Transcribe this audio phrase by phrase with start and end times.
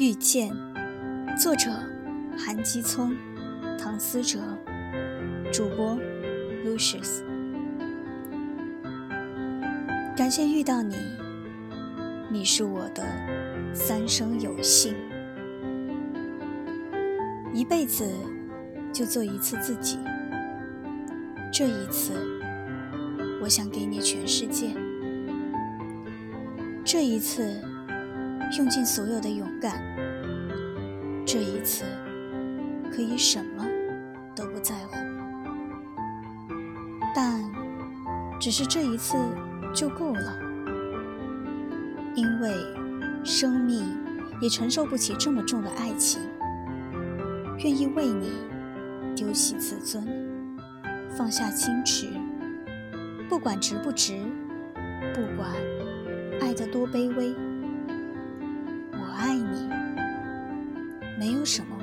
[0.00, 0.50] 遇见，
[1.38, 1.70] 作者
[2.34, 3.14] 韩基聪、
[3.78, 4.38] 唐思哲，
[5.52, 5.94] 主播
[6.64, 7.22] Lucius。
[10.16, 10.96] 感谢遇到你，
[12.30, 13.04] 你是我的
[13.74, 14.94] 三生有幸。
[17.52, 18.10] 一辈子
[18.94, 19.98] 就做一次自己，
[21.52, 22.14] 这一次，
[23.42, 24.74] 我想给你全世界。
[26.86, 27.60] 这一次。
[28.58, 29.80] 用尽所有的勇敢，
[31.24, 31.84] 这一次
[32.92, 33.64] 可以什么
[34.34, 34.96] 都不在乎，
[37.14, 37.40] 但
[38.40, 39.16] 只是这一次
[39.72, 40.36] 就够了，
[42.14, 42.52] 因为
[43.24, 43.84] 生命
[44.40, 46.20] 也承受不起这么重的爱情，
[47.58, 48.32] 愿意为你
[49.14, 50.04] 丢弃自尊，
[51.08, 52.08] 放下矜持，
[53.28, 54.18] 不管值不值，
[55.14, 55.50] 不管
[56.40, 57.32] 爱得多卑微。
[59.20, 59.68] 爱你，
[61.18, 61.76] 没有什么